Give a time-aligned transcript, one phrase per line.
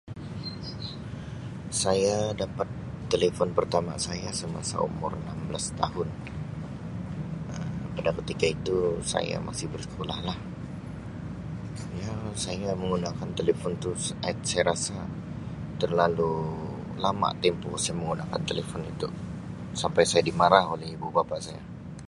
[1.81, 2.65] Saya dapat
[3.11, 6.07] telefon pertama saya semasa umur enam belas tahun
[7.53, 8.77] Um pada ketika itu
[9.13, 10.37] saya masih bersekolah lah
[12.01, 12.13] ya
[12.45, 13.89] saya menggunakan telefon tu
[14.27, 14.97] Um saya rasa
[15.81, 16.33] terlalu
[17.05, 19.07] lama tempoh saya menggunakan telefon itu
[19.81, 21.61] sampai saya dimarah oleh ibu bapa saya.